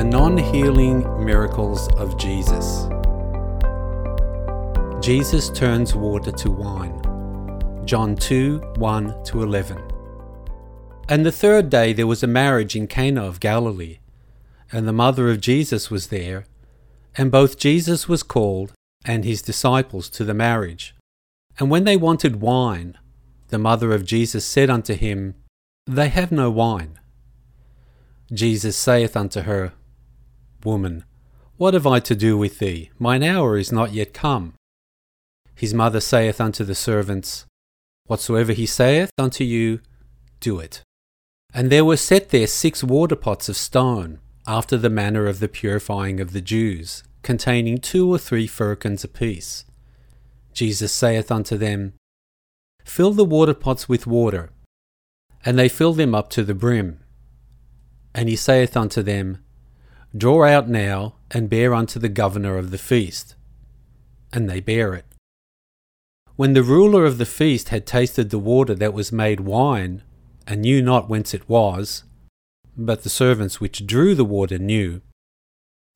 The 0.00 0.06
non 0.06 0.38
healing 0.38 1.02
miracles 1.22 1.92
of 1.96 2.16
Jesus. 2.16 2.88
Jesus 5.04 5.50
turns 5.50 5.94
water 5.94 6.32
to 6.32 6.50
wine. 6.50 7.02
John 7.84 8.16
2 8.16 8.60
1 8.76 9.24
to 9.24 9.42
11. 9.42 9.76
And 11.10 11.26
the 11.26 11.30
third 11.30 11.68
day 11.68 11.92
there 11.92 12.06
was 12.06 12.22
a 12.22 12.26
marriage 12.26 12.74
in 12.74 12.86
Cana 12.86 13.22
of 13.22 13.40
Galilee, 13.40 13.98
and 14.72 14.88
the 14.88 14.94
mother 14.94 15.30
of 15.30 15.42
Jesus 15.42 15.90
was 15.90 16.06
there, 16.06 16.46
and 17.14 17.30
both 17.30 17.58
Jesus 17.58 18.08
was 18.08 18.22
called 18.22 18.72
and 19.04 19.26
his 19.26 19.42
disciples 19.42 20.08
to 20.08 20.24
the 20.24 20.32
marriage. 20.32 20.94
And 21.58 21.70
when 21.70 21.84
they 21.84 21.98
wanted 21.98 22.40
wine, 22.40 22.96
the 23.48 23.58
mother 23.58 23.92
of 23.92 24.06
Jesus 24.06 24.46
said 24.46 24.70
unto 24.70 24.94
him, 24.94 25.34
They 25.86 26.08
have 26.08 26.32
no 26.32 26.50
wine. 26.50 26.98
Jesus 28.32 28.78
saith 28.78 29.14
unto 29.14 29.42
her, 29.42 29.74
Woman, 30.64 31.04
what 31.56 31.74
have 31.74 31.86
I 31.86 32.00
to 32.00 32.14
do 32.14 32.36
with 32.38 32.58
thee? 32.58 32.90
Mine 32.98 33.22
hour 33.22 33.56
is 33.58 33.70
not 33.70 33.92
yet 33.92 34.14
come. 34.14 34.54
His 35.54 35.74
mother 35.74 36.00
saith 36.00 36.40
unto 36.40 36.64
the 36.64 36.74
servants, 36.74 37.46
Whatsoever 38.06 38.52
he 38.52 38.66
saith 38.66 39.10
unto 39.18 39.44
you, 39.44 39.80
do 40.40 40.58
it. 40.58 40.82
And 41.52 41.70
there 41.70 41.84
were 41.84 41.96
set 41.96 42.30
there 42.30 42.46
six 42.46 42.82
water 42.82 43.16
pots 43.16 43.48
of 43.48 43.56
stone, 43.56 44.20
after 44.46 44.76
the 44.76 44.90
manner 44.90 45.26
of 45.26 45.38
the 45.38 45.48
purifying 45.48 46.18
of 46.18 46.32
the 46.32 46.40
Jews, 46.40 47.04
containing 47.22 47.78
two 47.78 48.12
or 48.12 48.18
three 48.18 48.46
firkins 48.46 49.04
apiece. 49.04 49.64
Jesus 50.52 50.92
saith 50.92 51.30
unto 51.30 51.56
them, 51.56 51.94
Fill 52.84 53.12
the 53.12 53.24
water 53.24 53.54
pots 53.54 53.88
with 53.88 54.06
water. 54.06 54.50
And 55.44 55.58
they 55.58 55.68
fill 55.68 55.92
them 55.92 56.14
up 56.14 56.30
to 56.30 56.42
the 56.42 56.54
brim. 56.54 57.00
And 58.14 58.28
he 58.28 58.36
saith 58.36 58.76
unto 58.76 59.02
them, 59.02 59.38
Draw 60.16 60.44
out 60.44 60.68
now, 60.68 61.14
and 61.30 61.48
bear 61.48 61.72
unto 61.72 62.00
the 62.00 62.08
governor 62.08 62.58
of 62.58 62.72
the 62.72 62.78
feast. 62.78 63.36
And 64.32 64.50
they 64.50 64.60
bear 64.60 64.94
it. 64.94 65.06
When 66.34 66.54
the 66.54 66.64
ruler 66.64 67.04
of 67.04 67.18
the 67.18 67.26
feast 67.26 67.68
had 67.68 67.86
tasted 67.86 68.30
the 68.30 68.38
water 68.38 68.74
that 68.74 68.94
was 68.94 69.12
made 69.12 69.40
wine, 69.40 70.02
and 70.46 70.62
knew 70.62 70.82
not 70.82 71.08
whence 71.08 71.32
it 71.32 71.48
was, 71.48 72.04
but 72.76 73.02
the 73.02 73.10
servants 73.10 73.60
which 73.60 73.86
drew 73.86 74.14
the 74.14 74.24
water 74.24 74.58
knew, 74.58 75.00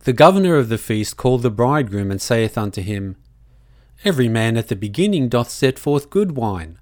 the 0.05 0.13
governor 0.13 0.57
of 0.57 0.69
the 0.69 0.79
feast 0.79 1.17
called 1.17 1.43
the 1.43 1.51
bridegroom, 1.51 2.11
and 2.11 2.21
saith 2.21 2.57
unto 2.59 2.83
him, 2.83 3.17
Every 4.05 4.29
man 4.29 4.57
at 4.57 4.69
the 4.69 4.77
beginning 4.77 5.29
doth 5.29 5.49
set 5.49 5.79
forth 5.79 6.11
good 6.11 6.33
wine, 6.33 6.79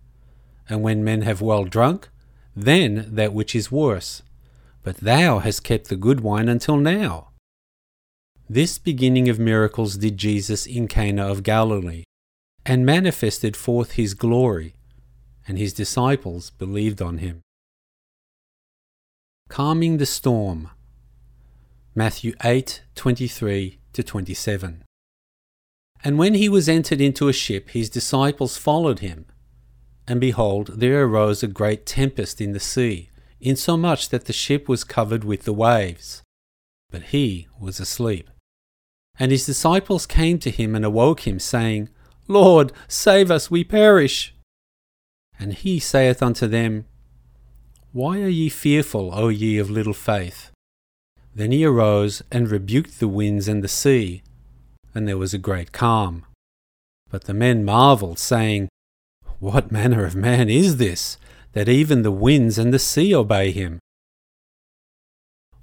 and 0.68 0.82
when 0.82 1.04
men 1.04 1.22
have 1.22 1.40
well 1.40 1.64
drunk, 1.64 2.10
then 2.54 3.06
that 3.08 3.32
which 3.32 3.54
is 3.54 3.72
worse 3.72 4.22
but 4.82 4.96
thou 4.98 5.38
hast 5.38 5.62
kept 5.62 5.88
the 5.88 5.96
good 5.96 6.20
wine 6.20 6.48
until 6.48 6.76
now. 6.76 7.28
This 8.48 8.78
beginning 8.78 9.28
of 9.28 9.38
miracles 9.38 9.96
did 9.96 10.16
Jesus 10.16 10.66
in 10.66 10.88
Cana 10.88 11.26
of 11.26 11.42
Galilee, 11.42 12.04
and 12.66 12.84
manifested 12.84 13.56
forth 13.56 13.92
his 13.92 14.14
glory, 14.14 14.74
and 15.46 15.58
his 15.58 15.72
disciples 15.72 16.50
believed 16.50 17.00
on 17.00 17.18
him. 17.18 17.40
Calming 19.48 19.98
the 19.98 20.06
storm. 20.06 20.70
Matthew 21.94 22.34
8:23 22.42 23.78
to 23.92 24.02
27. 24.02 24.84
And 26.04 26.18
when 26.18 26.34
he 26.34 26.48
was 26.48 26.68
entered 26.68 27.00
into 27.00 27.28
a 27.28 27.32
ship, 27.32 27.70
his 27.70 27.88
disciples 27.88 28.56
followed 28.56 28.98
him. 28.98 29.26
And 30.08 30.20
behold, 30.20 30.80
there 30.80 31.04
arose 31.04 31.42
a 31.42 31.46
great 31.46 31.86
tempest 31.86 32.40
in 32.40 32.52
the 32.52 32.60
sea 32.60 33.10
insomuch 33.42 34.08
that 34.08 34.24
the 34.26 34.32
ship 34.32 34.68
was 34.68 34.84
covered 34.84 35.24
with 35.24 35.42
the 35.42 35.52
waves. 35.52 36.22
But 36.90 37.02
he 37.04 37.48
was 37.60 37.80
asleep. 37.80 38.30
And 39.18 39.30
his 39.30 39.46
disciples 39.46 40.06
came 40.06 40.38
to 40.38 40.50
him 40.50 40.74
and 40.74 40.84
awoke 40.84 41.26
him, 41.26 41.38
saying, 41.38 41.88
Lord, 42.28 42.72
save 42.88 43.30
us, 43.30 43.50
we 43.50 43.64
perish. 43.64 44.34
And 45.38 45.52
he 45.52 45.78
saith 45.78 46.22
unto 46.22 46.46
them, 46.46 46.86
Why 47.92 48.20
are 48.22 48.28
ye 48.28 48.48
fearful, 48.48 49.10
O 49.12 49.28
ye 49.28 49.58
of 49.58 49.70
little 49.70 49.94
faith? 49.94 50.50
Then 51.34 51.50
he 51.50 51.64
arose 51.64 52.22
and 52.30 52.50
rebuked 52.50 53.00
the 53.00 53.08
winds 53.08 53.48
and 53.48 53.62
the 53.64 53.68
sea, 53.68 54.22
and 54.94 55.08
there 55.08 55.18
was 55.18 55.34
a 55.34 55.38
great 55.38 55.72
calm. 55.72 56.24
But 57.10 57.24
the 57.24 57.34
men 57.34 57.64
marveled, 57.64 58.18
saying, 58.18 58.68
What 59.40 59.72
manner 59.72 60.04
of 60.04 60.14
man 60.14 60.48
is 60.48 60.76
this, 60.76 61.16
that 61.52 61.68
even 61.68 62.02
the 62.02 62.10
winds 62.10 62.58
and 62.58 62.72
the 62.72 62.78
sea 62.78 63.14
obey 63.14 63.50
him. 63.50 63.78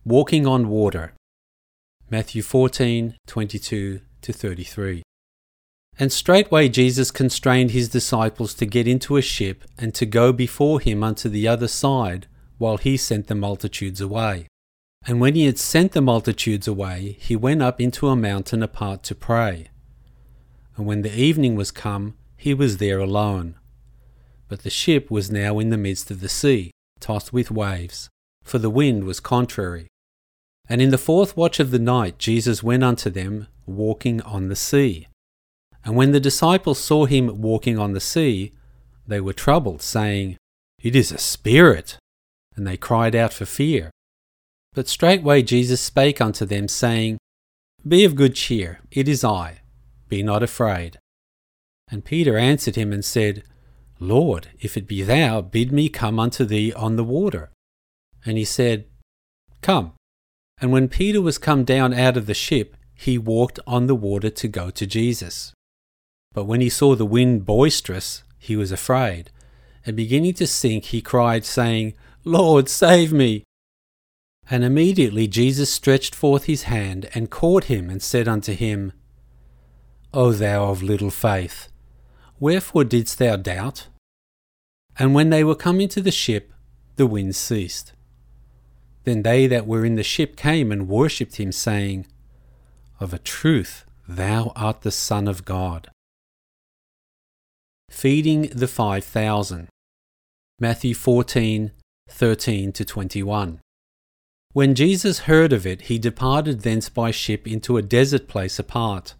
Walking 0.05 0.47
on 0.47 0.69
water. 0.69 1.13
Matthew 2.09 2.41
14:22 2.41 4.01
to 4.21 4.33
33. 4.33 5.03
And 5.97 6.11
straightway 6.11 6.69
Jesus 6.69 7.11
constrained 7.11 7.71
his 7.71 7.89
disciples 7.89 8.53
to 8.55 8.65
get 8.65 8.87
into 8.87 9.17
a 9.17 9.21
ship 9.21 9.65
and 9.77 9.93
to 9.95 10.05
go 10.05 10.31
before 10.31 10.79
him 10.79 11.03
unto 11.03 11.27
the 11.27 11.47
other 11.47 11.67
side, 11.67 12.27
while 12.57 12.77
he 12.77 12.95
sent 12.95 13.27
the 13.27 13.35
multitudes 13.35 13.99
away. 13.99 14.47
And 15.05 15.19
when 15.19 15.35
he 15.35 15.45
had 15.45 15.57
sent 15.57 15.91
the 15.91 16.01
multitudes 16.01 16.67
away, 16.67 17.17
he 17.19 17.35
went 17.35 17.61
up 17.61 17.81
into 17.81 18.07
a 18.07 18.15
mountain 18.15 18.63
apart 18.63 19.03
to 19.03 19.15
pray. 19.15 19.67
And 20.75 20.85
when 20.85 21.01
the 21.01 21.17
evening 21.17 21.55
was 21.55 21.71
come, 21.71 22.15
he 22.37 22.53
was 22.53 22.77
there 22.77 22.99
alone. 22.99 23.55
But 24.49 24.63
the 24.63 24.69
ship 24.69 25.09
was 25.09 25.31
now 25.31 25.59
in 25.59 25.69
the 25.69 25.77
midst 25.77 26.11
of 26.11 26.19
the 26.19 26.27
sea, 26.27 26.71
tossed 26.99 27.31
with 27.31 27.51
waves, 27.51 28.09
for 28.43 28.57
the 28.57 28.69
wind 28.69 29.05
was 29.05 29.19
contrary. 29.19 29.87
And 30.67 30.81
in 30.81 30.89
the 30.89 30.97
fourth 30.97 31.37
watch 31.37 31.59
of 31.59 31.71
the 31.71 31.79
night 31.79 32.17
Jesus 32.17 32.61
went 32.61 32.83
unto 32.83 33.09
them, 33.09 33.47
walking 33.65 34.21
on 34.23 34.49
the 34.49 34.55
sea. 34.55 35.07
And 35.85 35.95
when 35.95 36.11
the 36.11 36.19
disciples 36.19 36.79
saw 36.79 37.05
him 37.05 37.41
walking 37.41 37.77
on 37.77 37.93
the 37.93 38.01
sea, 38.01 38.53
they 39.07 39.21
were 39.21 39.33
troubled, 39.33 39.81
saying, 39.81 40.37
It 40.81 40.95
is 40.95 41.11
a 41.11 41.17
spirit! 41.17 41.97
And 42.55 42.67
they 42.67 42.75
cried 42.75 43.15
out 43.15 43.31
for 43.31 43.45
fear. 43.45 43.91
But 44.73 44.87
straightway 44.87 45.41
Jesus 45.43 45.79
spake 45.79 46.19
unto 46.19 46.45
them, 46.45 46.67
saying, 46.67 47.17
Be 47.87 48.03
of 48.03 48.15
good 48.15 48.35
cheer, 48.35 48.81
it 48.91 49.07
is 49.07 49.23
I, 49.23 49.61
be 50.07 50.21
not 50.21 50.43
afraid. 50.43 50.99
And 51.89 52.05
Peter 52.05 52.37
answered 52.37 52.75
him 52.75 52.91
and 52.91 53.03
said, 53.03 53.43
Lord, 53.99 54.47
if 54.59 54.77
it 54.77 54.87
be 54.87 55.03
thou, 55.03 55.41
bid 55.41 55.71
me 55.71 55.89
come 55.89 56.19
unto 56.19 56.45
thee 56.45 56.71
on 56.73 56.95
the 56.95 57.03
water. 57.03 57.51
And 58.25 58.37
he 58.37 58.45
said, 58.45 58.85
Come. 59.61 59.93
And 60.61 60.71
when 60.71 60.87
Peter 60.87 61.21
was 61.21 61.37
come 61.37 61.63
down 61.63 61.93
out 61.93 62.17
of 62.17 62.25
the 62.25 62.33
ship, 62.33 62.75
he 62.95 63.17
walked 63.17 63.59
on 63.67 63.87
the 63.87 63.95
water 63.95 64.29
to 64.29 64.47
go 64.47 64.69
to 64.69 64.85
Jesus. 64.85 65.53
But 66.33 66.45
when 66.45 66.61
he 66.61 66.69
saw 66.69 66.95
the 66.95 67.05
wind 67.05 67.45
boisterous, 67.45 68.23
he 68.37 68.55
was 68.55 68.71
afraid, 68.71 69.31
and 69.85 69.95
beginning 69.95 70.33
to 70.35 70.47
sink, 70.47 70.85
he 70.85 71.01
cried, 71.01 71.45
saying, 71.45 71.93
Lord, 72.23 72.69
save 72.69 73.11
me. 73.11 73.43
And 74.49 74.63
immediately 74.63 75.27
Jesus 75.27 75.71
stretched 75.71 76.15
forth 76.15 76.45
his 76.45 76.63
hand 76.63 77.09
and 77.13 77.29
caught 77.29 77.65
him, 77.65 77.89
and 77.89 78.01
said 78.01 78.27
unto 78.27 78.53
him, 78.53 78.93
O 80.13 80.31
thou 80.31 80.69
of 80.69 80.81
little 80.81 81.11
faith, 81.11 81.69
Wherefore 82.39 82.85
didst 82.85 83.19
thou 83.19 83.35
doubt? 83.35 83.87
And 84.99 85.15
when 85.15 85.29
they 85.29 85.45
were 85.45 85.55
come 85.55 85.79
into 85.79 86.01
the 86.01 86.11
ship, 86.11 86.51
the 86.97 87.07
wind 87.07 87.33
ceased. 87.33 87.93
Then 89.05 89.23
they 89.23 89.47
that 89.47 89.65
were 89.65 89.85
in 89.85 89.95
the 89.95 90.03
ship 90.03 90.35
came 90.35 90.73
and 90.73 90.89
worshipped 90.89 91.37
him, 91.37 91.53
saying, 91.53 92.05
Of 92.99 93.13
a 93.13 93.17
truth, 93.17 93.85
thou 94.05 94.51
art 94.57 94.81
the 94.81 94.91
Son 94.91 95.29
of 95.29 95.45
God. 95.45 95.89
Feeding 97.89 98.49
the 98.53 98.67
five 98.67 99.05
thousand. 99.05 99.69
Matthew 100.59 100.93
14, 100.93 101.71
13 102.09 102.71
to 102.73 102.83
21. 102.83 103.61
When 104.51 104.75
Jesus 104.75 105.19
heard 105.19 105.53
of 105.53 105.65
it, 105.65 105.83
he 105.83 105.97
departed 105.97 106.61
thence 106.61 106.89
by 106.89 107.11
ship 107.11 107.47
into 107.47 107.77
a 107.77 107.81
desert 107.81 108.27
place 108.27 108.59
apart. 108.59 109.13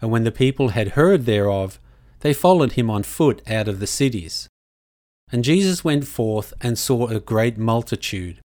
And 0.00 0.10
when 0.10 0.24
the 0.24 0.32
people 0.32 0.70
had 0.70 0.88
heard 0.88 1.24
thereof, 1.24 1.78
they 2.20 2.34
followed 2.34 2.72
him 2.72 2.90
on 2.90 3.04
foot 3.04 3.40
out 3.48 3.68
of 3.68 3.78
the 3.78 3.86
cities. 3.86 4.48
And 5.32 5.44
Jesus 5.44 5.84
went 5.84 6.06
forth 6.06 6.52
and 6.60 6.78
saw 6.78 7.06
a 7.06 7.20
great 7.20 7.56
multitude, 7.56 8.40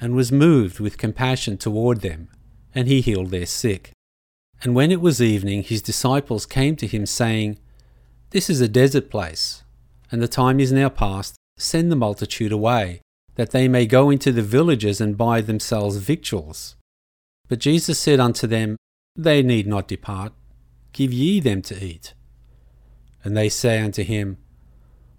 and 0.00 0.14
was 0.14 0.32
moved 0.32 0.80
with 0.80 0.98
compassion 0.98 1.56
toward 1.56 2.00
them, 2.00 2.28
and 2.74 2.88
he 2.88 3.00
healed 3.00 3.30
their 3.30 3.46
sick. 3.46 3.92
And 4.62 4.74
when 4.74 4.90
it 4.90 5.00
was 5.00 5.22
evening, 5.22 5.62
his 5.62 5.82
disciples 5.82 6.46
came 6.46 6.74
to 6.76 6.86
him, 6.86 7.06
saying, 7.06 7.58
This 8.30 8.50
is 8.50 8.60
a 8.60 8.68
desert 8.68 9.10
place, 9.10 9.62
and 10.10 10.20
the 10.20 10.28
time 10.28 10.58
is 10.58 10.72
now 10.72 10.88
past. 10.88 11.36
Send 11.56 11.92
the 11.92 11.96
multitude 11.96 12.50
away, 12.50 13.00
that 13.36 13.50
they 13.50 13.68
may 13.68 13.86
go 13.86 14.10
into 14.10 14.32
the 14.32 14.42
villages 14.42 15.00
and 15.00 15.16
buy 15.16 15.40
themselves 15.40 15.96
victuals. 15.98 16.74
But 17.48 17.60
Jesus 17.60 17.98
said 17.98 18.18
unto 18.18 18.46
them, 18.46 18.76
They 19.14 19.42
need 19.42 19.66
not 19.66 19.86
depart. 19.86 20.32
Give 20.92 21.12
ye 21.12 21.40
them 21.40 21.62
to 21.62 21.84
eat. 21.84 22.14
And 23.22 23.36
they 23.36 23.48
say 23.48 23.80
unto 23.80 24.02
him, 24.02 24.38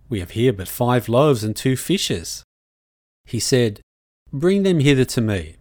We 0.10 0.20
have 0.20 0.32
here 0.32 0.54
but 0.54 0.68
five 0.68 1.10
loaves 1.10 1.44
and 1.44 1.56
two 1.56 1.76
fishes. 1.76 2.44
He 3.26 3.40
said, 3.40 3.82
Bring 4.32 4.64
them 4.64 4.80
hither 4.80 5.06
to 5.06 5.22
me. 5.22 5.56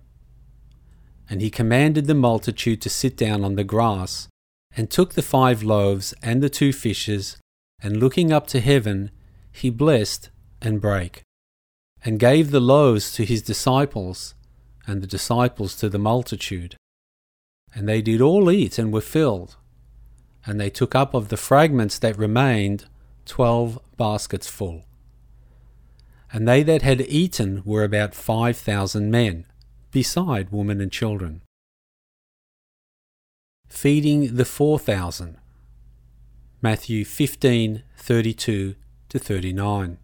And 1.28 1.40
he 1.40 1.50
commanded 1.50 2.06
the 2.06 2.14
multitude 2.14 2.82
to 2.82 2.90
sit 2.90 3.16
down 3.16 3.44
on 3.44 3.54
the 3.54 3.64
grass, 3.64 4.28
and 4.76 4.90
took 4.90 5.14
the 5.14 5.22
five 5.22 5.62
loaves 5.62 6.12
and 6.22 6.42
the 6.42 6.50
two 6.50 6.72
fishes, 6.72 7.38
and 7.82 7.98
looking 7.98 8.32
up 8.32 8.46
to 8.48 8.60
heaven, 8.60 9.10
he 9.50 9.70
blessed 9.70 10.30
and 10.60 10.80
brake, 10.80 11.22
and 12.04 12.18
gave 12.18 12.50
the 12.50 12.60
loaves 12.60 13.12
to 13.14 13.24
his 13.24 13.40
disciples, 13.40 14.34
and 14.86 15.00
the 15.02 15.06
disciples 15.06 15.76
to 15.76 15.88
the 15.88 15.98
multitude. 15.98 16.76
And 17.74 17.88
they 17.88 18.02
did 18.02 18.20
all 18.20 18.50
eat 18.50 18.78
and 18.78 18.92
were 18.92 19.00
filled. 19.00 19.56
And 20.46 20.60
they 20.60 20.70
took 20.70 20.94
up 20.94 21.14
of 21.14 21.28
the 21.28 21.36
fragments 21.36 21.98
that 22.00 22.18
remained 22.18 22.86
twelve 23.24 23.78
baskets 23.96 24.48
full. 24.48 24.84
And 26.32 26.48
they 26.48 26.62
that 26.64 26.82
had 26.82 27.00
eaten 27.02 27.62
were 27.64 27.84
about 27.84 28.14
five 28.14 28.56
thousand 28.56 29.10
men, 29.10 29.46
beside 29.90 30.50
women 30.50 30.80
and 30.80 30.90
children. 30.90 31.42
Feeding 33.68 34.36
the 34.36 34.44
four 34.44 34.78
thousand. 34.78 35.38
Matthew 36.60 37.04
fifteen 37.04 37.82
thirty-two 37.96 38.74
to 39.10 39.18
thirty-nine. 39.18 39.98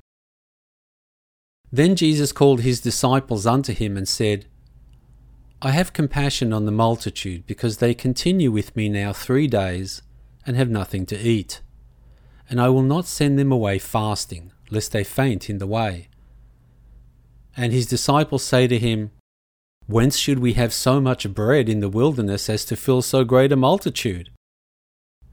Then 1.73 1.97
Jesus 1.97 2.33
called 2.33 2.61
his 2.61 2.81
disciples 2.81 3.47
unto 3.47 3.73
him 3.73 3.97
and 3.97 4.09
said, 4.09 4.47
I 5.63 5.71
have 5.71 5.93
compassion 5.93 6.53
on 6.53 6.65
the 6.65 6.73
multitude, 6.73 7.47
because 7.47 7.77
they 7.77 7.95
continue 7.95 8.51
with 8.51 8.75
me 8.75 8.89
now 8.89 9.13
three 9.13 9.47
days, 9.47 10.03
and 10.47 10.57
have 10.57 10.71
nothing 10.71 11.07
to 11.07 11.19
eat. 11.19 11.61
And 12.51 12.61
I 12.61 12.69
will 12.69 12.83
not 12.83 13.07
send 13.07 13.39
them 13.39 13.51
away 13.51 13.79
fasting, 13.79 14.53
lest 14.71 14.93
they 14.93 15.05
faint 15.05 15.49
in 15.49 15.57
the 15.57 15.67
way. 15.67 16.09
And 17.57 17.73
his 17.73 17.87
disciples 17.87 18.45
say 18.45 18.67
to 18.67 18.79
him, 18.79 19.13
Whence 19.87 20.17
should 20.17 20.41
we 20.41 20.53
have 20.53 20.73
so 20.73 21.01
much 21.01 21.33
bread 21.33 21.69
in 21.69 21.81
the 21.81 21.89
wilderness 21.89 22.51
as 22.51 22.65
to 22.67 22.77
fill 22.77 23.03
so 23.03 23.25
great 23.25 23.53
a 23.53 23.57
multitude? 23.57 24.31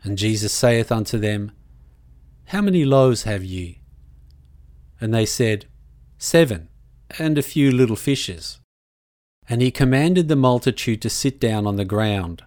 And 0.03 0.17
Jesus 0.17 0.53
saith 0.53 0.91
unto 0.91 1.17
them, 1.17 1.51
How 2.45 2.61
many 2.61 2.85
loaves 2.85 3.23
have 3.23 3.43
ye? 3.43 3.81
And 4.99 5.13
they 5.13 5.25
said, 5.25 5.65
Seven, 6.17 6.69
and 7.19 7.37
a 7.37 7.43
few 7.43 7.71
little 7.71 7.95
fishes. 7.95 8.59
And 9.49 9.61
he 9.61 9.71
commanded 9.71 10.27
the 10.27 10.35
multitude 10.35 11.01
to 11.03 11.09
sit 11.09 11.39
down 11.39 11.67
on 11.67 11.75
the 11.75 11.85
ground. 11.85 12.43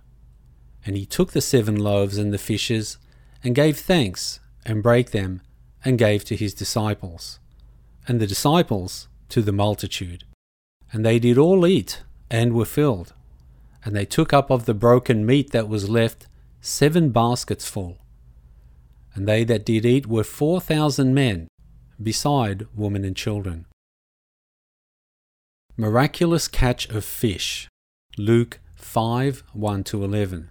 And 0.85 0.97
he 0.97 1.07
took 1.07 1.33
the 1.33 1.41
seven 1.41 1.77
loaves 1.77 2.19
and 2.19 2.33
the 2.33 2.39
fishes, 2.39 2.99
and 3.45 3.55
gave 3.55 3.79
thanks, 3.79 4.41
and 4.65 4.83
brake 4.83 5.11
them, 5.11 5.41
and 5.85 5.99
gave 5.99 6.25
to 6.25 6.37
his 6.37 6.55
disciples, 6.55 7.39
and 8.07 8.21
the 8.21 8.27
disciples 8.27 9.09
to 9.29 9.43
the 9.43 9.53
multitude. 9.53 10.25
And 10.93 11.05
they 11.05 11.19
did 11.19 11.39
all 11.39 11.67
eat, 11.67 12.03
and 12.31 12.53
were 12.53 12.65
filled. 12.65 13.15
And 13.85 13.97
they 13.97 14.05
took 14.05 14.33
up 14.33 14.51
of 14.51 14.67
the 14.67 14.75
broken 14.75 15.25
meat 15.25 15.53
that 15.53 15.69
was 15.69 15.89
left 15.89 16.27
seven 16.61 17.11
baskets 17.11 17.69
full. 17.69 17.99
And 19.15 19.27
they 19.27 19.45
that 19.45 19.65
did 19.65 19.87
eat 19.87 20.07
were 20.07 20.25
four 20.25 20.61
thousand 20.61 21.15
men, 21.15 21.49
beside 22.01 22.67
women 22.75 23.05
and 23.05 23.17
children. 23.17 23.67
Miraculous 25.77 26.47
catch 26.47 26.89
of 26.91 27.05
fish. 27.05 27.69
Luke 28.19 28.61
5 28.75 29.45
1 29.53 29.85
11. 29.93 30.51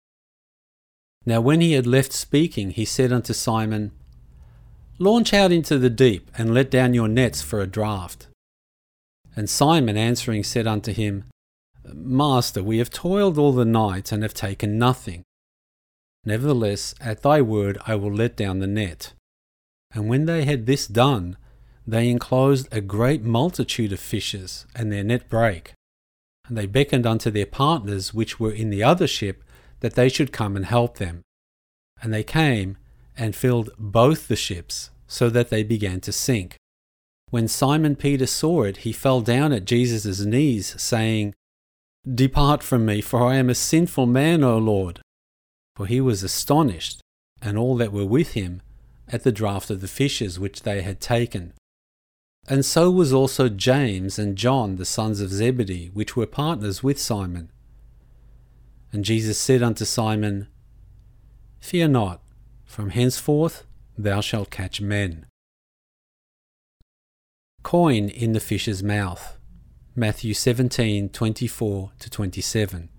Now, 1.25 1.39
when 1.39 1.61
he 1.61 1.73
had 1.73 1.85
left 1.85 2.13
speaking, 2.13 2.71
he 2.71 2.85
said 2.85 3.11
unto 3.11 3.33
Simon, 3.33 3.91
Launch 4.97 5.33
out 5.33 5.51
into 5.51 5.77
the 5.77 5.89
deep, 5.89 6.31
and 6.37 6.53
let 6.53 6.71
down 6.71 6.93
your 6.93 7.07
nets 7.07 7.41
for 7.41 7.61
a 7.61 7.67
draught. 7.67 8.27
And 9.35 9.49
Simon 9.49 9.97
answering 9.97 10.43
said 10.43 10.67
unto 10.67 10.93
him, 10.93 11.25
Master, 11.85 12.63
we 12.63 12.77
have 12.77 12.89
toiled 12.89 13.37
all 13.37 13.51
the 13.51 13.65
night, 13.65 14.11
and 14.11 14.23
have 14.23 14.33
taken 14.33 14.77
nothing. 14.77 15.23
Nevertheless, 16.23 16.93
at 17.01 17.23
thy 17.23 17.41
word 17.41 17.77
I 17.87 17.95
will 17.95 18.13
let 18.13 18.35
down 18.35 18.59
the 18.59 18.67
net. 18.67 19.13
And 19.93 20.07
when 20.07 20.25
they 20.25 20.45
had 20.45 20.65
this 20.65 20.87
done, 20.87 21.37
they 21.85 22.09
enclosed 22.09 22.67
a 22.71 22.81
great 22.81 23.23
multitude 23.23 23.91
of 23.91 23.99
fishes, 23.99 24.65
and 24.75 24.91
their 24.91 25.03
net 25.03 25.29
brake. 25.29 25.73
And 26.47 26.57
they 26.57 26.65
beckoned 26.65 27.05
unto 27.05 27.31
their 27.31 27.45
partners 27.45 28.13
which 28.13 28.39
were 28.39 28.51
in 28.51 28.69
the 28.69 28.83
other 28.83 29.07
ship 29.07 29.43
that 29.81 29.95
they 29.95 30.09
should 30.09 30.31
come 30.31 30.55
and 30.55 30.65
help 30.65 30.97
them. 30.97 31.21
And 32.01 32.13
they 32.13 32.23
came 32.23 32.77
and 33.17 33.35
filled 33.35 33.69
both 33.77 34.27
the 34.27 34.35
ships, 34.35 34.89
so 35.05 35.29
that 35.29 35.49
they 35.49 35.61
began 35.61 35.99
to 36.01 36.11
sink. 36.11 36.55
When 37.29 37.47
Simon 37.47 37.95
Peter 37.95 38.25
saw 38.25 38.63
it, 38.63 38.77
he 38.77 38.93
fell 38.93 39.21
down 39.21 39.51
at 39.51 39.65
Jesus' 39.65 40.21
knees, 40.21 40.81
saying, 40.81 41.33
Depart 42.09 42.63
from 42.63 42.85
me, 42.85 43.01
for 43.01 43.23
I 43.23 43.35
am 43.35 43.49
a 43.49 43.55
sinful 43.55 44.05
man, 44.05 44.43
O 44.43 44.57
Lord. 44.57 45.01
For 45.75 45.85
he 45.85 46.01
was 46.01 46.23
astonished, 46.23 47.01
and 47.41 47.57
all 47.57 47.75
that 47.77 47.91
were 47.91 48.05
with 48.05 48.33
him, 48.33 48.61
at 49.07 49.23
the 49.23 49.31
draught 49.31 49.69
of 49.69 49.81
the 49.81 49.87
fishes 49.87 50.39
which 50.39 50.63
they 50.63 50.81
had 50.81 50.99
taken. 50.99 51.53
And 52.47 52.65
so 52.65 52.89
was 52.89 53.13
also 53.13 53.49
James 53.49 54.17
and 54.17 54.35
John, 54.35 54.77
the 54.77 54.85
sons 54.85 55.21
of 55.21 55.29
Zebedee, 55.29 55.91
which 55.93 56.15
were 56.15 56.25
partners 56.25 56.81
with 56.81 56.99
Simon. 56.99 57.51
And 58.91 59.05
Jesus 59.05 59.37
said 59.37 59.63
unto 59.63 59.85
Simon, 59.85 60.47
Fear 61.59 61.89
not, 61.89 62.21
from 62.65 62.89
henceforth 62.89 63.65
thou 63.97 64.21
shalt 64.21 64.49
catch 64.49 64.81
men. 64.81 65.25
Coin 67.63 68.09
in 68.09 68.33
the 68.33 68.39
fish's 68.39 68.81
mouth. 68.81 69.37
Matthew 69.95 70.33
17 70.33 71.09
24 71.09 71.91
to 71.99 72.09
27. 72.09 72.89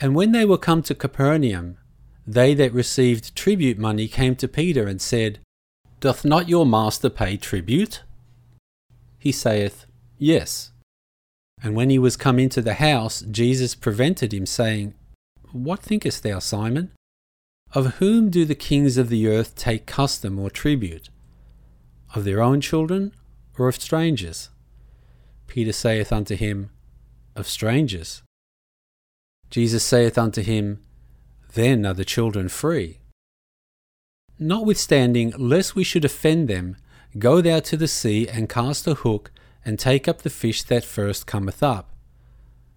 And 0.00 0.14
when 0.14 0.32
they 0.32 0.44
were 0.44 0.58
come 0.58 0.82
to 0.82 0.94
Capernaum, 0.94 1.78
they 2.26 2.54
that 2.54 2.72
received 2.72 3.34
tribute 3.34 3.78
money 3.78 4.08
came 4.08 4.36
to 4.36 4.48
Peter 4.48 4.86
and 4.86 5.00
said, 5.00 5.38
Doth 6.00 6.24
not 6.24 6.48
your 6.48 6.66
master 6.66 7.08
pay 7.08 7.36
tribute? 7.36 8.02
He 9.18 9.32
saith, 9.32 9.86
Yes. 10.18 10.71
And 11.62 11.76
when 11.76 11.90
he 11.90 11.98
was 11.98 12.16
come 12.16 12.38
into 12.38 12.60
the 12.60 12.74
house, 12.74 13.22
Jesus 13.22 13.74
prevented 13.74 14.34
him, 14.34 14.46
saying, 14.46 14.94
What 15.52 15.80
thinkest 15.80 16.22
thou, 16.22 16.40
Simon? 16.40 16.90
Of 17.72 17.96
whom 17.96 18.30
do 18.30 18.44
the 18.44 18.54
kings 18.54 18.98
of 18.98 19.08
the 19.08 19.28
earth 19.28 19.54
take 19.54 19.86
custom 19.86 20.38
or 20.38 20.50
tribute? 20.50 21.08
Of 22.14 22.24
their 22.24 22.42
own 22.42 22.60
children, 22.60 23.12
or 23.56 23.68
of 23.68 23.76
strangers? 23.76 24.50
Peter 25.46 25.72
saith 25.72 26.12
unto 26.12 26.34
him, 26.34 26.70
Of 27.36 27.46
strangers. 27.46 28.22
Jesus 29.48 29.84
saith 29.84 30.18
unto 30.18 30.42
him, 30.42 30.82
Then 31.54 31.86
are 31.86 31.94
the 31.94 32.04
children 32.04 32.48
free. 32.48 32.98
Notwithstanding, 34.38 35.32
lest 35.38 35.76
we 35.76 35.84
should 35.84 36.04
offend 36.04 36.48
them, 36.48 36.76
go 37.18 37.40
thou 37.40 37.60
to 37.60 37.76
the 37.76 37.86
sea 37.86 38.28
and 38.28 38.48
cast 38.48 38.86
a 38.86 38.94
hook, 38.94 39.30
and 39.64 39.78
take 39.78 40.08
up 40.08 40.22
the 40.22 40.30
fish 40.30 40.62
that 40.64 40.84
first 40.84 41.26
cometh 41.26 41.62
up. 41.62 41.90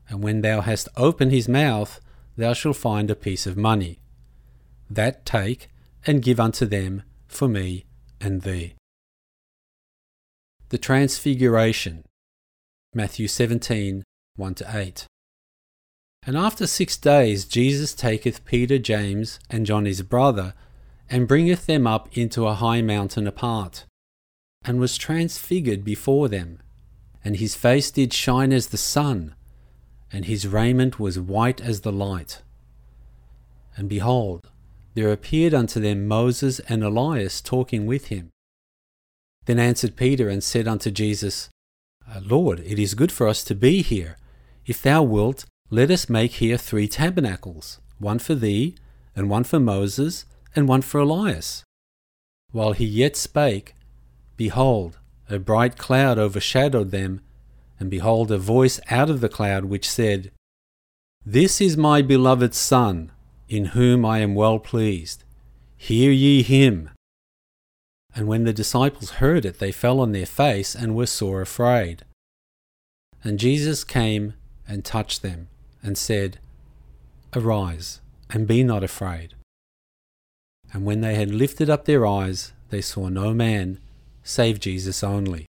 And 0.07 0.23
when 0.23 0.41
thou 0.41 0.61
hast 0.61 0.87
opened 0.95 1.31
his 1.31 1.49
mouth, 1.49 1.99
thou 2.37 2.53
shalt 2.53 2.77
find 2.77 3.09
a 3.09 3.15
piece 3.15 3.47
of 3.47 3.57
money. 3.57 3.99
That 4.89 5.25
take, 5.25 5.69
and 6.05 6.21
give 6.21 6.39
unto 6.39 6.65
them 6.65 7.03
for 7.27 7.47
me 7.47 7.85
and 8.21 8.43
thee. 8.43 8.75
The 10.69 10.77
Transfiguration. 10.77 12.03
Matthew 12.93 13.27
17 13.27 14.03
1 14.37 14.55
8. 14.67 15.05
And 16.27 16.37
after 16.37 16.65
six 16.65 16.97
days 16.97 17.45
Jesus 17.45 17.93
taketh 17.93 18.45
Peter, 18.45 18.77
James, 18.77 19.39
and 19.49 19.65
John 19.65 19.85
his 19.85 20.01
brother, 20.01 20.53
and 21.09 21.27
bringeth 21.27 21.65
them 21.65 21.85
up 21.85 22.09
into 22.17 22.47
a 22.47 22.55
high 22.55 22.81
mountain 22.81 23.27
apart, 23.27 23.85
and 24.63 24.79
was 24.79 24.97
transfigured 24.97 25.83
before 25.83 26.27
them. 26.27 26.59
And 27.25 27.38
his 27.38 27.55
face 27.55 27.91
did 27.91 28.13
shine 28.13 28.53
as 28.53 28.67
the 28.67 28.77
sun, 28.77 29.36
and 30.13 30.25
his 30.25 30.48
raiment 30.48 31.00
was 31.00 31.20
white 31.20 31.60
as 31.60 31.82
the 31.82 31.91
light. 31.91 32.44
And 33.75 33.89
behold, 33.89 34.50
there 34.94 35.12
appeared 35.12 35.53
unto 35.53 35.79
them 35.82 36.08
Moses 36.08 36.60
and 36.70 36.84
Elias 36.84 37.41
talking 37.41 37.86
with 37.88 38.08
him. 38.08 38.29
Then 39.46 39.60
answered 39.60 39.96
Peter 39.98 40.29
and 40.29 40.44
said 40.44 40.67
unto 40.67 40.91
Jesus, 40.91 41.50
uh, 42.08 42.22
Lord, 42.24 42.60
it 42.60 42.79
is 42.79 42.94
good 42.94 43.12
for 43.12 43.27
us 43.27 43.44
to 43.46 43.55
be 43.55 43.82
here. 43.82 44.17
If 44.65 44.82
thou 44.82 45.01
wilt, 45.03 45.46
let 45.70 45.89
us 45.89 46.08
make 46.08 46.34
here 46.34 46.58
three 46.58 46.88
tabernacles 46.88 47.79
one 47.98 48.20
for 48.20 48.36
thee, 48.36 48.75
and 49.15 49.29
one 49.29 49.46
for 49.46 49.60
Moses, 49.60 50.25
and 50.55 50.67
one 50.67 50.82
for 50.82 51.00
Elias. 51.00 51.63
While 52.51 52.74
he 52.74 52.86
yet 52.86 53.15
spake, 53.15 53.74
behold, 54.38 55.00
a 55.29 55.39
bright 55.39 55.77
cloud 55.77 56.17
overshadowed 56.17 56.91
them, 56.91 57.22
and 57.79 57.89
behold, 57.89 58.32
a 58.32 58.38
voice 58.38 58.79
out 58.89 59.10
of 59.10 59.22
the 59.22 59.29
cloud 59.29 59.65
which 59.65 59.89
said, 59.89 60.32
This 61.25 61.60
is 61.60 61.75
my 61.75 62.01
beloved 62.01 62.53
Son, 62.53 63.12
in 63.50 63.65
whom 63.65 64.05
I 64.05 64.20
am 64.20 64.36
well 64.36 64.60
pleased. 64.60 65.24
Hear 65.77 66.12
ye 66.12 66.41
him. 66.41 66.89
And 68.15 68.27
when 68.27 68.46
the 68.46 68.53
disciples 68.53 69.12
heard 69.12 69.46
it, 69.46 69.60
they 69.60 69.72
fell 69.72 70.00
on 70.00 70.13
their 70.13 70.25
face 70.25 70.74
and 70.74 70.96
were 70.96 71.05
sore 71.05 71.41
afraid. 71.41 72.05
And 73.24 73.39
Jesus 73.39 73.84
came 73.84 74.36
and 74.67 74.86
touched 74.86 75.22
them, 75.22 75.48
and 75.84 75.98
said, 75.98 76.39
Arise, 77.36 78.00
and 78.29 78.48
be 78.48 78.63
not 78.63 78.84
afraid. 78.84 79.36
And 80.74 80.86
when 80.86 81.01
they 81.01 81.15
had 81.15 81.32
lifted 81.32 81.70
up 81.70 81.86
their 81.86 82.05
eyes, 82.05 82.53
they 82.70 82.82
saw 82.82 83.10
no 83.10 83.34
man, 83.34 83.79
save 84.25 84.60
Jesus 84.60 85.03
only. 85.03 85.46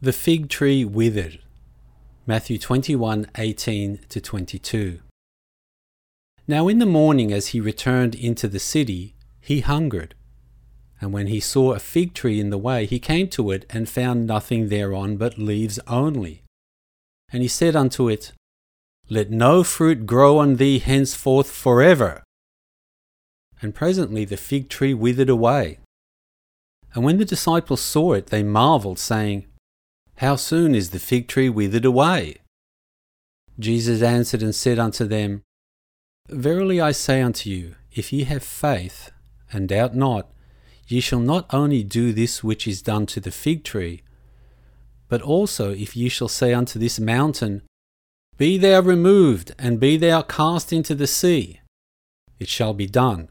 The 0.00 0.12
fig 0.12 0.48
tree 0.48 0.84
withered. 0.84 1.40
Matthew 2.24 2.58
21:18 2.58 4.06
to 4.08 4.20
22. 4.20 5.00
Now 6.46 6.68
in 6.68 6.78
the 6.78 6.86
morning 6.86 7.32
as 7.32 7.48
he 7.48 7.60
returned 7.60 8.14
into 8.14 8.46
the 8.46 8.60
city, 8.60 9.16
he 9.40 9.60
hungered. 9.60 10.14
And 11.00 11.12
when 11.12 11.26
he 11.26 11.40
saw 11.40 11.72
a 11.72 11.80
fig 11.80 12.14
tree 12.14 12.38
in 12.38 12.50
the 12.50 12.58
way, 12.58 12.86
he 12.86 13.00
came 13.00 13.28
to 13.30 13.50
it 13.50 13.66
and 13.70 13.88
found 13.88 14.26
nothing 14.26 14.68
thereon 14.68 15.16
but 15.16 15.38
leaves 15.38 15.80
only. 15.88 16.44
And 17.32 17.42
he 17.42 17.48
said 17.48 17.74
unto 17.74 18.08
it, 18.08 18.32
Let 19.10 19.30
no 19.30 19.64
fruit 19.64 20.06
grow 20.06 20.38
on 20.38 20.56
thee 20.56 20.78
henceforth 20.78 21.50
forever. 21.50 22.22
And 23.60 23.74
presently 23.74 24.24
the 24.24 24.36
fig 24.36 24.68
tree 24.68 24.94
withered 24.94 25.28
away. 25.28 25.78
And 26.94 27.04
when 27.04 27.18
the 27.18 27.24
disciples 27.24 27.80
saw 27.80 28.14
it, 28.14 28.28
they 28.28 28.42
marveled, 28.42 28.98
saying, 28.98 29.46
How 30.16 30.36
soon 30.36 30.74
is 30.74 30.90
the 30.90 30.98
fig 30.98 31.28
tree 31.28 31.48
withered 31.48 31.84
away? 31.84 32.36
Jesus 33.58 34.02
answered 34.02 34.42
and 34.42 34.54
said 34.54 34.78
unto 34.78 35.04
them, 35.04 35.42
Verily 36.28 36.80
I 36.80 36.92
say 36.92 37.22
unto 37.22 37.50
you, 37.50 37.74
if 37.92 38.12
ye 38.12 38.24
have 38.24 38.42
faith, 38.42 39.10
and 39.52 39.68
doubt 39.68 39.94
not, 39.94 40.30
ye 40.86 41.00
shall 41.00 41.20
not 41.20 41.46
only 41.52 41.82
do 41.82 42.12
this 42.12 42.44
which 42.44 42.66
is 42.66 42.82
done 42.82 43.06
to 43.06 43.20
the 43.20 43.30
fig 43.30 43.64
tree, 43.64 44.02
but 45.08 45.22
also 45.22 45.72
if 45.72 45.96
ye 45.96 46.08
shall 46.08 46.28
say 46.28 46.52
unto 46.52 46.78
this 46.78 47.00
mountain, 47.00 47.62
Be 48.36 48.58
thou 48.58 48.80
removed, 48.80 49.54
and 49.58 49.80
be 49.80 49.96
thou 49.96 50.22
cast 50.22 50.72
into 50.72 50.94
the 50.94 51.06
sea, 51.06 51.60
it 52.38 52.48
shall 52.48 52.74
be 52.74 52.86
done. 52.86 53.28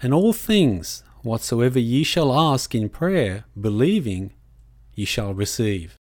And 0.00 0.14
all 0.14 0.32
things 0.32 1.02
whatsoever 1.22 1.78
ye 1.78 2.02
shall 2.02 2.32
ask 2.32 2.74
in 2.74 2.88
prayer, 2.88 3.44
believing, 3.60 4.32
ye 4.94 5.04
shall 5.04 5.34
receive. 5.34 5.96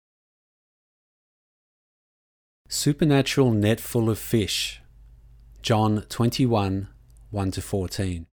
Supernatural 2.68 3.50
net 3.52 3.80
full 3.80 4.10
of 4.10 4.18
fish. 4.18 4.80
John 5.62 6.04
21 6.08 6.88
1 7.30 7.52
14. 7.52 8.26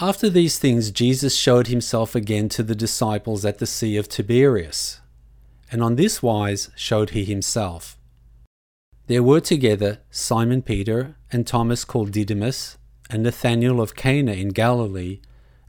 After 0.00 0.30
these 0.30 0.58
things, 0.58 0.90
Jesus 0.90 1.36
showed 1.36 1.66
himself 1.66 2.14
again 2.14 2.48
to 2.50 2.62
the 2.62 2.74
disciples 2.74 3.44
at 3.44 3.58
the 3.58 3.66
Sea 3.66 3.96
of 3.96 4.08
Tiberias, 4.08 5.00
and 5.70 5.82
on 5.82 5.96
this 5.96 6.22
wise 6.22 6.70
showed 6.74 7.10
he 7.10 7.24
himself. 7.24 7.98
There 9.08 9.22
were 9.22 9.40
together 9.40 9.98
Simon 10.10 10.62
Peter, 10.62 11.16
and 11.32 11.46
Thomas 11.46 11.84
called 11.84 12.12
Didymus, 12.12 12.78
and 13.10 13.22
Nathanael 13.22 13.80
of 13.80 13.94
Cana 13.94 14.32
in 14.32 14.48
Galilee, 14.50 15.20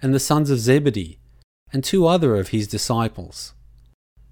and 0.01 0.13
the 0.13 0.19
sons 0.19 0.49
of 0.49 0.59
Zebedee, 0.59 1.19
and 1.71 1.83
two 1.83 2.07
other 2.07 2.35
of 2.35 2.49
his 2.49 2.67
disciples. 2.67 3.53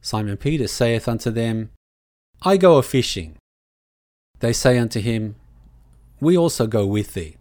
Simon 0.01 0.38
Peter 0.38 0.67
saith 0.67 1.07
unto 1.07 1.29
them, 1.29 1.69
I 2.41 2.57
go 2.57 2.77
a 2.77 2.83
fishing. 2.83 3.35
They 4.39 4.53
say 4.53 4.77
unto 4.77 5.01
him, 5.01 5.35
We 6.19 6.38
also 6.38 6.67
go 6.67 6.85
with 6.85 7.13
thee. 7.13 7.35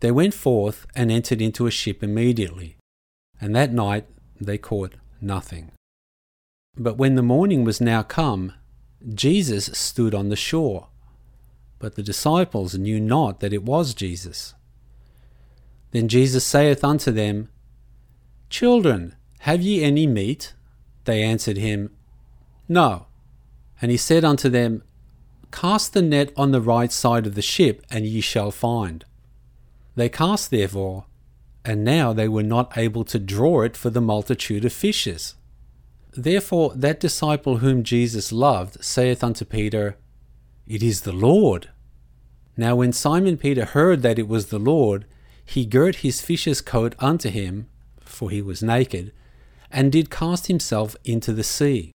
They 0.00 0.10
went 0.10 0.34
forth 0.34 0.86
and 0.96 1.12
entered 1.12 1.40
into 1.40 1.66
a 1.66 1.70
ship 1.70 2.02
immediately, 2.02 2.76
and 3.40 3.54
that 3.54 3.72
night 3.72 4.06
they 4.40 4.58
caught 4.58 4.94
nothing. 5.20 5.70
But 6.76 6.96
when 6.96 7.14
the 7.14 7.22
morning 7.22 7.64
was 7.64 7.80
now 7.80 8.02
come, 8.02 8.54
Jesus 9.14 9.66
stood 9.72 10.14
on 10.14 10.28
the 10.28 10.36
shore, 10.36 10.88
but 11.78 11.94
the 11.94 12.02
disciples 12.02 12.76
knew 12.76 13.00
not 13.00 13.40
that 13.40 13.52
it 13.52 13.62
was 13.62 13.94
Jesus. 13.94 14.54
Then 15.92 16.08
Jesus 16.08 16.44
saith 16.44 16.84
unto 16.84 17.10
them, 17.10 17.48
Children, 18.48 19.14
have 19.40 19.62
ye 19.62 19.82
any 19.82 20.06
meat? 20.06 20.54
They 21.04 21.22
answered 21.22 21.56
him, 21.56 21.90
No. 22.68 23.06
And 23.80 23.90
he 23.90 23.96
said 23.96 24.24
unto 24.24 24.48
them, 24.48 24.82
Cast 25.50 25.94
the 25.94 26.02
net 26.02 26.32
on 26.36 26.52
the 26.52 26.60
right 26.60 26.92
side 26.92 27.26
of 27.26 27.34
the 27.34 27.42
ship, 27.42 27.84
and 27.90 28.06
ye 28.06 28.20
shall 28.20 28.50
find. 28.50 29.04
They 29.96 30.08
cast 30.08 30.50
therefore, 30.50 31.06
and 31.64 31.84
now 31.84 32.12
they 32.12 32.28
were 32.28 32.42
not 32.42 32.76
able 32.76 33.04
to 33.04 33.18
draw 33.18 33.62
it 33.62 33.76
for 33.76 33.90
the 33.90 34.00
multitude 34.00 34.64
of 34.64 34.72
fishes. 34.72 35.34
Therefore 36.16 36.72
that 36.74 37.00
disciple 37.00 37.58
whom 37.58 37.82
Jesus 37.82 38.32
loved 38.32 38.82
saith 38.84 39.22
unto 39.22 39.44
Peter, 39.44 39.96
It 40.66 40.82
is 40.82 41.02
the 41.02 41.12
Lord. 41.12 41.70
Now 42.56 42.76
when 42.76 42.92
Simon 42.92 43.36
Peter 43.36 43.64
heard 43.64 44.02
that 44.02 44.18
it 44.18 44.28
was 44.28 44.46
the 44.46 44.58
Lord, 44.58 45.04
he 45.50 45.66
girt 45.66 45.96
his 45.96 46.20
fisher's 46.20 46.60
coat 46.60 46.94
unto 47.00 47.28
him, 47.28 47.66
for 48.04 48.30
he 48.30 48.40
was 48.40 48.62
naked, 48.62 49.12
and 49.68 49.90
did 49.90 50.08
cast 50.08 50.46
himself 50.46 50.94
into 51.04 51.32
the 51.32 51.42
sea. 51.42 51.90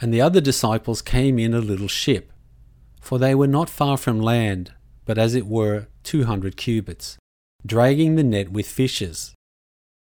And 0.00 0.14
the 0.14 0.20
other 0.20 0.40
disciples 0.40 1.02
came 1.02 1.36
in 1.36 1.52
a 1.52 1.58
little 1.58 1.88
ship, 1.88 2.30
for 3.00 3.18
they 3.18 3.34
were 3.34 3.48
not 3.48 3.68
far 3.68 3.96
from 3.96 4.20
land, 4.20 4.74
but 5.06 5.18
as 5.18 5.34
it 5.34 5.46
were 5.46 5.88
two 6.04 6.24
hundred 6.26 6.56
cubits 6.56 7.18
dragging 7.66 8.14
the 8.14 8.22
net 8.22 8.52
with 8.52 8.68
fishes. 8.68 9.34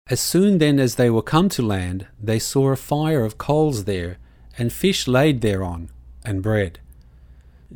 As 0.08 0.20
soon 0.20 0.58
then 0.58 0.78
as 0.78 0.96
they 0.96 1.08
were 1.08 1.22
come 1.22 1.48
to 1.48 1.62
land, 1.62 2.06
they 2.22 2.38
saw 2.38 2.72
a 2.72 2.76
fire 2.76 3.24
of 3.24 3.38
coals 3.38 3.84
there, 3.84 4.18
and 4.58 4.70
fish 4.70 5.08
laid 5.08 5.40
thereon, 5.40 5.88
and 6.26 6.42
bread. 6.42 6.78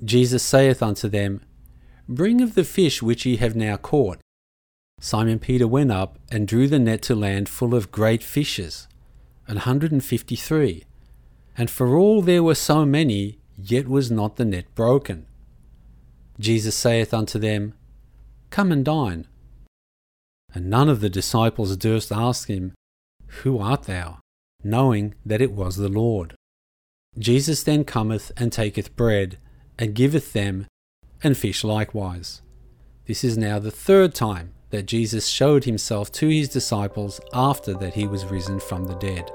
Jesus 0.05 0.43
saith 0.43 0.83
unto 0.83 1.09
them, 1.09 1.41
Bring 2.07 2.43
of 2.43 2.55
the 2.55 2.65
fish 2.65 3.03
which 3.03 3.25
ye 3.25 3.37
have 3.37 3.57
now 3.57 3.79
caught. 3.79 4.22
Simon 5.05 5.41
Peter 5.41 5.67
went 5.67 5.91
up 5.91 6.17
and 6.31 6.47
drew 6.47 6.69
the 6.69 6.79
net 6.79 7.03
to 7.03 7.17
land 7.17 7.49
full 7.49 7.75
of 7.75 7.91
great 7.91 8.23
fishes, 8.23 8.87
an 9.49 9.57
hundred 9.57 9.91
and 9.91 10.05
fifty 10.05 10.37
three. 10.37 10.85
And 11.59 11.69
for 11.69 11.97
all 11.97 12.23
there 12.23 12.45
were 12.45 12.55
so 12.55 12.87
many, 12.87 13.41
yet 13.59 13.89
was 13.89 14.13
not 14.13 14.37
the 14.37 14.45
net 14.45 14.73
broken. 14.77 15.27
Jesus 16.39 16.77
saith 16.77 17.13
unto 17.13 17.41
them, 17.41 17.75
Come 18.51 18.71
and 18.71 18.85
dine. 18.85 19.27
And 20.55 20.71
none 20.71 20.89
of 20.89 21.01
the 21.01 21.11
disciples 21.11 21.77
durst 21.77 22.13
ask 22.13 22.47
him, 22.47 22.73
Who 23.43 23.59
art 23.59 23.83
thou? 23.83 24.21
knowing 24.63 25.15
that 25.27 25.43
it 25.43 25.51
was 25.51 25.75
the 25.75 25.89
Lord. 25.89 26.37
Jesus 27.19 27.65
then 27.65 27.83
cometh 27.83 28.31
and 28.37 28.53
taketh 28.53 28.95
bread, 28.95 29.39
and 29.77 29.97
giveth 29.97 30.33
them, 30.33 30.69
and 31.25 31.37
fish 31.37 31.65
likewise. 31.65 32.41
This 33.07 33.25
is 33.25 33.37
now 33.37 33.59
the 33.59 33.73
third 33.73 34.15
time 34.15 34.53
that 34.73 34.87
Jesus 34.87 35.29
showed 35.29 35.65
himself 35.65 36.11
to 36.13 36.29
his 36.29 36.49
disciples 36.49 37.21
after 37.33 37.75
that 37.75 37.95
he 37.95 38.07
was 38.07 38.25
risen 38.25 38.59
from 38.59 38.87
the 38.87 38.97
dead. 38.97 39.31